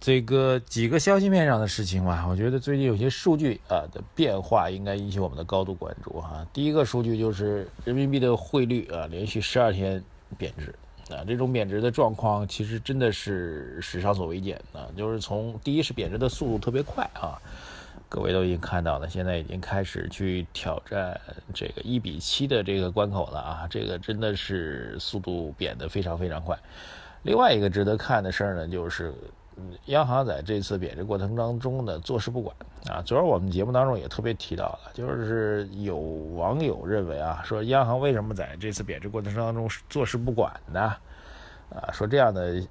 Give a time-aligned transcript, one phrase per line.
[0.00, 6.46] 这个几个消息面上的事情吧，我觉得最近有些数据啊的变化应该引起我们的高度关注哈。
[6.54, 10.02] 第一个数据就是人民币的汇率啊，连续十二天
[10.38, 10.74] 贬值
[11.14, 17.36] 啊，这种贬值的状况其实真的是史上所未见啊，就是从第一是贬值的速度特别快啊。
[18.08, 21.20] 各位都已经看到了，现在已经开始去挑战
[21.54, 23.68] 这个一比七的这个关口了啊！
[23.70, 26.58] 这个真的是速度变得非常非常快。
[27.22, 29.14] 另外一个值得看的事儿呢，就是
[29.86, 32.54] 央行在这次贬值过程当中呢坐视不管
[32.88, 33.02] 啊。
[33.02, 40.80] 昨儿我们节目当中也特别提到了，就是有网友认为啊，说央行为什么在这次贬值过程当中坐视不管呢？
[41.70, 42.62] 啊，说这样的。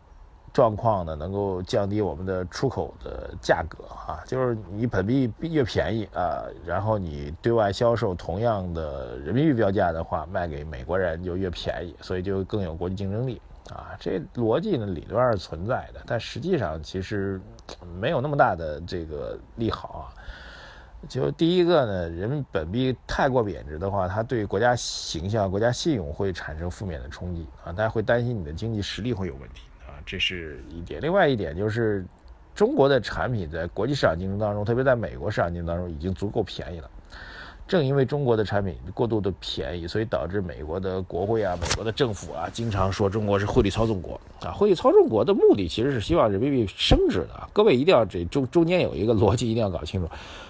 [0.52, 13.40] 状况呢，能够降低我们的出口的价格啊，就是你本币越便宜啊，然后你对外销售同样的人民币标价的话，卖给美国人就越便宜，所以就更有国际竞争力
[13.78, 13.98] 啊。
[14.00, 17.40] 这逻辑呢，理论上是存在的，但实际上其实
[18.00, 20.04] 没有那么大的这个利好啊。
[21.08, 29.96] 就第一个呢，人民本币太过贬值的话，它对国家形象、国家信用会产生负面的冲击啊，大家会担心你的经济实力会有问题啊。
[30.06, 32.06] 这是一点，另外一点就是，
[32.54, 36.92] 中国的产品在国际市场竞争当中，特别在美国市场竞争当中，已经足够便宜了。
[37.70, 44.50] 正因为中国的产品过度的便宜，所以导致美国的国会啊、美国的政府啊，经常说中国是汇率操纵国啊。
[44.52, 47.48] 汇率操纵国的目的其实是希望人民币升值的。
[47.54, 50.10] 各位一定要这中中间有一个逻辑，一定要搞清楚。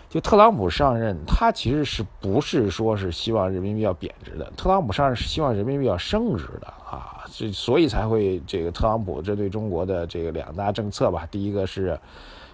[0.10, 4.50] 就特朗普上任，他其实是不是说是希望人民币要贬值的？
[4.56, 11.28] 特朗普上任是希望人民币要升值的啊，所所以才会这个特朗普针对中国的这个两大政策吧。
[11.30, 12.00] 第一个是。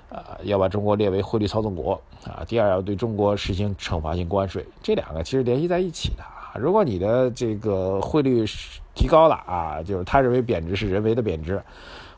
[0.09, 2.43] 啊，要把中国列为汇率操纵国啊。
[2.47, 6.53] 第二，要对中国实行惩罚性关税，这两个其实联系在一起的啊。
[6.57, 8.45] 如果你的这个汇率
[8.94, 11.61] 提高了啊，就是他认为贬值是人为的贬值，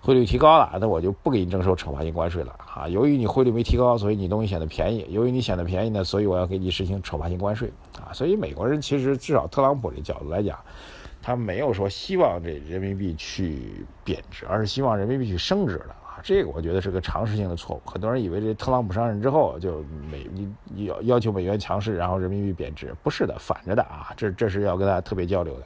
[0.02, 2.88] 汇率提高了，那我就不给你征收惩罚性关税了啊。
[2.88, 5.06] 由于你汇率没提高，所以你东西显得便宜。
[5.10, 8.14] 由于你显得便宜呢，所以我要给你实行惩罚性关税啊。
[8.14, 10.60] 所以美国人其实至少特朗普这角度来讲，
[11.22, 15.96] 他没有说希望这人民币去贬值，而是希望人民币去升值的。
[16.24, 17.82] 这个我觉得是个常识性的错误。
[17.90, 20.28] 很多人以为这特朗普上任之后就美
[20.64, 24.14] 你要要求美元强势，然后人民币贬值，不是的，反着的啊！
[24.18, 25.66] 这这是要跟大家特别交流的。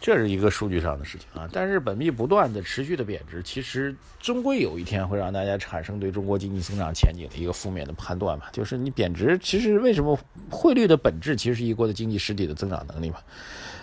[0.00, 1.48] 这是一个数据上的事情啊。
[1.52, 8.46] 但是本币不断的持续的贬值，其实终归有一天会让大家产生对中国经济增长前景的一个负面的判断嘛。
[8.52, 10.18] 就是你贬值，其实为什么
[10.50, 13.16] 汇率的本质其实是一国的经济实体的增长能力嘛？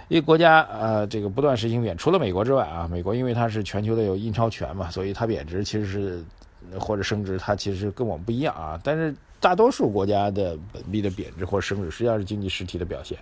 [0.08, 6.24] 一个国家，呃，这个不断实行贬，除了美国之外啊，美国因为它是全球的有印钞权嘛，所以它贬值其实是
[6.80, 8.80] 或者升值，它其实跟我们不一样啊。
[8.84, 13.18] 但是大多数国家的本币的贬值或者升值，实际上是经济实体的表现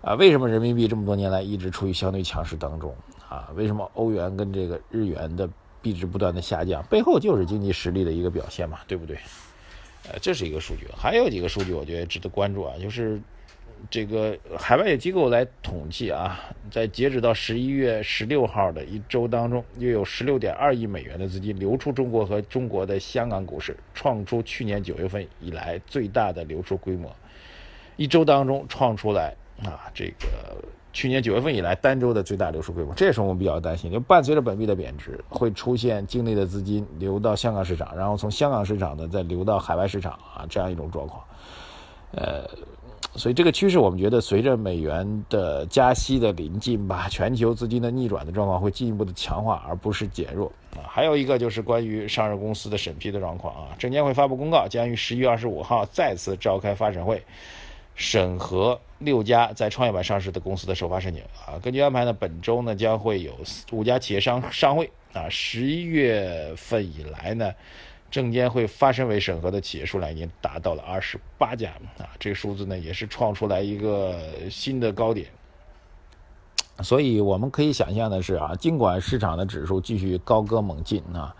[0.00, 0.14] 啊。
[0.14, 2.94] 为什么人民币这么多年来一直处于相对强势当中
[3.28, 3.48] 啊？
[3.54, 5.48] 为什么欧元跟这个日元的
[5.80, 6.82] 币值不断的下降？
[6.90, 9.16] 背后就是经济实力的一个表现嘛，对不对？
[10.10, 13.20] 呃，这是一个数据，还有几个数据我觉得值得关注啊，就是。
[13.88, 16.36] 这个海外机构来统计啊，
[16.68, 27.08] 在截止到十一月十六号的一周当中，约有十六点二亿美元的资金流出中国和中国的香港股市，创出去年九月份以来最大的流出规模。
[27.94, 32.94] 一周当中创出来啊，这个去年九月份以来单周的最大流出规模。
[32.94, 41.22] 这时候我们比较担心，就伴随着本币的贬值，会出现境内的资金流到香港市场，然后从香港市场呢再流到海外市场啊，这样一种状况。
[42.12, 42.48] 呃。
[43.14, 50.86] 所以这个趋势，我们觉得随着美元的加息的临近吧，全球资金的逆转的状况会进一步的强化，而不是减弱啊。
[50.86, 57.20] 还有一个就是关于上市公司的审批的状况啊，证监会发布公告，将于十一月二十五号再次召开发审会，
[57.98, 61.60] 审核六家在创业板上市的公司的首发申请啊。
[61.62, 63.34] 根据安排呢，本周呢将会有
[63.72, 65.28] 五家企业商上会啊。
[65.28, 67.52] 十一月份以来呢。
[68.10, 74.18] 证监会发审委审核的企业数量已经达到了二十八家啊，这个数字呢也是创出来一个
[74.50, 75.28] 新的高点。
[76.82, 81.36] 所以我们可以想象的是啊，尽管市场的指数继续高歌猛进啊，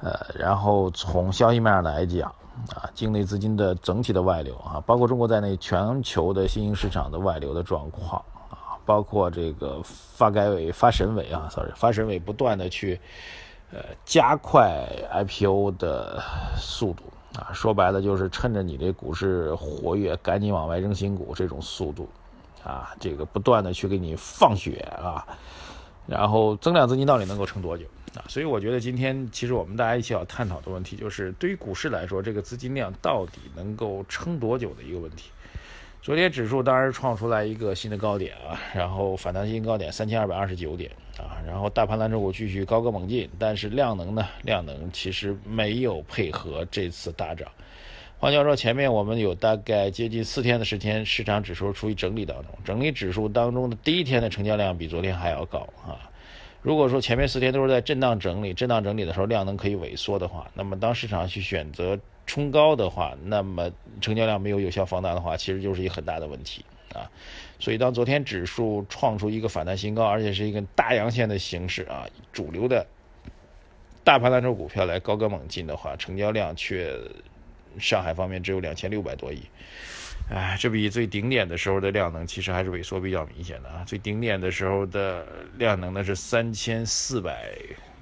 [0.00, 2.34] 呃，然后从消息面上来讲
[2.74, 13.00] 啊，境内资金的整体的外流啊，包括中国在内全球的新兴市场的外流的状况啊，包括这个发改委、发审委啊，sorry，发审委不断的去。
[13.74, 16.22] 呃，加快 IPO 的
[16.58, 17.04] 速度
[17.40, 22.06] 啊，说白了就是趁着你这股市活跃，赶紧往外扔新股这种速度，
[22.62, 25.26] 啊，这个不断的去给你放血啊，
[26.06, 27.84] 然后增量资金到底能够撑多久
[28.14, 28.24] 啊？
[28.28, 35.30] 所以我觉得今天其实我们大家一起要探讨的问题，就是对于股市来说，这个资金量到底能够撑多久的一个问题。
[36.02, 47.48] 昨天指数当然创出来一个新的高点啊，然后反弹新高点三千二百二十九点啊，然后大盘蓝筹股继续高歌猛进，但是量能呢，量能其实没有配合这次大涨。
[48.22, 55.98] 换句话说，前面我们有大概接近四天的时间，市场指数处于整理当中，整理指数当中的第一天的成交量比昨天还要高啊。
[56.62, 61.98] 如果说前面四天都是在震荡整理，震荡整理的时候量能可以萎缩的话，那么当市场去选择。
[62.24, 63.68] 冲高的话，那么
[64.00, 66.64] 成交量没有有效放大的话，其实就是一个很大的问题
[66.94, 67.10] 啊。
[67.58, 72.86] 所以当昨天指数创出一个反弹新高，而且是一个大阳线的形式啊，主流的
[74.04, 76.96] 大盘蓝筹股票来高歌猛进的话，成交量却
[77.78, 79.40] 上海方面只有两千六百多亿，
[80.30, 83.84] 哎，这比最顶点的时候的量能其实还是萎缩比较明显的啊。
[83.86, 85.26] 最顶点的时候的
[85.58, 87.54] 量能呢是三千四百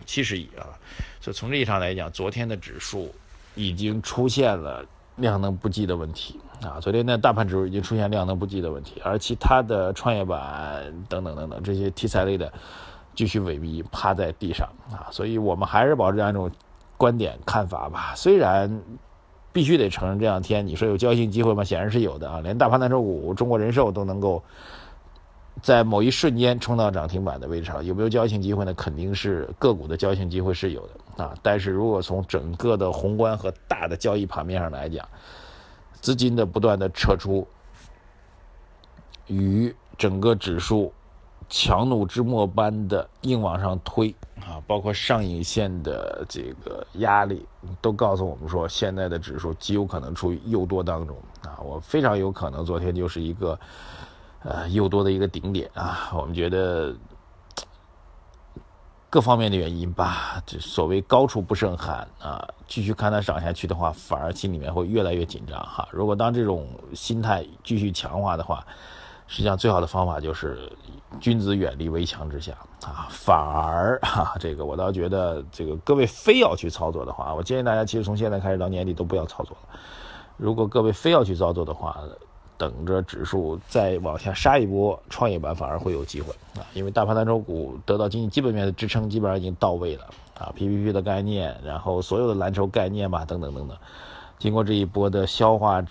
[0.07, 0.79] 七十亿啊，
[1.21, 3.13] 所以从这一上来讲，昨天的指数。
[3.57, 4.87] 已经出现了
[5.17, 6.79] 量能不济的问题啊！
[6.81, 12.51] 昨天的大盘指数已经出现量能不济的问题，而其他的创业板等等等等这些题材类的
[13.13, 15.11] 继续萎靡，趴在地上啊！
[15.11, 16.49] 所以我们还是保持这样一种
[16.97, 18.15] 观点看法吧。
[18.15, 18.81] 虽然
[19.53, 21.65] 必须得承认，这两天你说有交易性机会吗？
[21.65, 22.41] 显然是有的啊！
[22.41, 24.43] 连大盘蓝筹股中国人寿都能够。
[25.63, 28.73] 在某一瞬间冲到涨停板的位置上，有没有交易性机会呢？
[28.73, 31.35] 肯定是个股的交易性机会是有的啊。
[31.43, 35.07] 但是如果从整个的宏观和大的交易盘面上来讲，
[36.01, 37.47] 资金的不断的撤出，
[39.27, 40.91] 与整个指数
[41.51, 47.45] 强弩之末般的硬往上推啊，包括上影线的这个压力，
[47.83, 51.61] 都告诉我们说，现在的指数极有可能处于诱多当中啊。
[51.63, 53.59] 我非常有可能昨天就是一个。
[54.43, 56.97] 呃，又多的一个顶点啊，我们觉得
[59.11, 65.87] 各方面的原因吧，这所谓高处不胜寒啊，继续看它涨下去的话，反而心里面会越来越紧张哈。
[65.93, 68.67] 如果当这种心态继续强化的话，
[69.31, 70.59] 实际上最好的方法就是
[71.21, 73.07] 君子远离围墙之下啊。
[73.09, 79.79] 反而哈， 这个我倒觉得，这个各位非要去操作的话，我建议大家其实从现在开始到年底都不要操作了。
[80.37, 81.97] 如果各位非要去操作的话，
[82.59, 86.67] 等着指数再往下杀一波，创业板反而会有机会啊！
[86.75, 90.05] 因为大盘蓝筹股得到经济基本面的支撑，基本上已经到位了
[90.39, 93.77] 啊！PPP 的概念，然后所有的蓝筹概念吧，等等等等，
[94.39, 95.83] 经过这一波的消化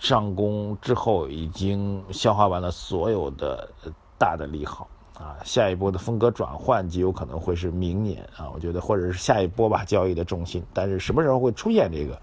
[0.00, 3.70] 上攻之后，已经消化完了所有的
[4.18, 5.36] 大的利好啊！
[5.44, 8.50] 下一波的风格转换极有可能会是明年啊！
[8.52, 12.18] 我觉得或者是下一波吧，交易的重心，但是什么时候会出现这个？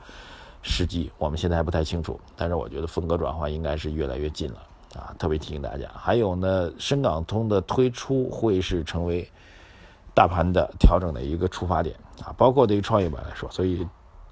[0.63, 4.57] 时机我们现在还不太清楚，但是我觉得风格转换应该是越来越近了
[4.95, 5.15] 啊！
[5.17, 9.25] 特别提醒大家，还有呢，深港通的推出会是成为
[10.15, 11.95] 大盘的调整的一个出发点
[12.25, 13.87] 啊，包括对于创业板来说，所以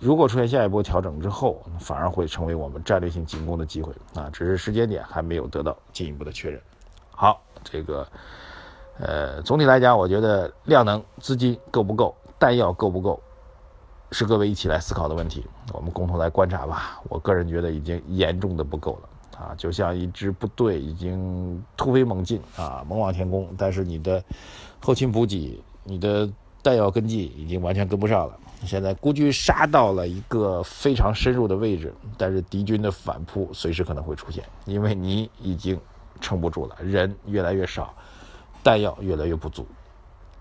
[0.05, 6.61] 如果出现下一波调整之后，反而会成为我们战略性进攻的机会啊，只是时间点还没有得到进一步的确认。
[7.09, 8.07] 好，这个
[8.99, 13.19] 呃，总体来讲，我觉得量能、资金够不够，弹药够不够？
[14.11, 15.43] 是各位一起来思考的问题，
[15.73, 17.01] 我们共同来观察吧。
[17.09, 24.23] 我个人觉得已经严重的不够了啊，就像一支部队已经突飞猛进啊，猛往前攻，但是你的
[24.79, 26.29] 后勤补给、你的
[26.65, 28.35] 弹药跟进已经完全跟不上了。
[28.65, 35.79] 现在孤军杀到了一个非常深入的位置，但是敌军的反扑随时可能会出现，因为你已经
[36.19, 37.93] 撑不住了，人越来越少，
[38.63, 39.67] 弹药越来越不足。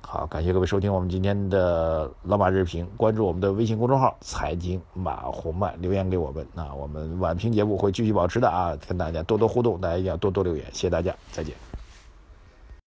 [0.01, 6.47] 好，感谢各位收听我们今天的老马日评，关注我们的微信公众号“财经马红漫”，留言给我们。
[6.55, 11.55] 那我们晚评节目会继续保持的啊，跟大家多多互动，大家一定要多多留言，谢谢大家，再见。